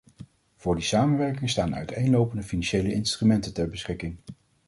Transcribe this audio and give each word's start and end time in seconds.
Voor 0.55 0.75
die 0.75 0.83
samenwerking 0.83 1.49
staan 1.49 1.75
uiteenlopende 1.75 2.43
financiële 2.43 2.93
instrumenten 2.93 3.53
ter 3.53 3.69
beschikking. 3.69 4.17